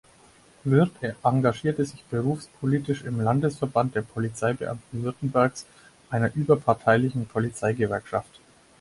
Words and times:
Wirth 0.63 0.93
engagierte 1.23 1.85
sich 1.85 2.03
berufspolitisch 2.05 3.03
im 3.03 3.21
Landesverband 3.21 3.93
der 3.93 4.01
Polizeibeamten 4.01 5.03
Württembergs, 5.03 5.67
einer 6.09 6.33
überparteilichen 6.33 7.27
Polizeigewerkschaft. 7.27 8.39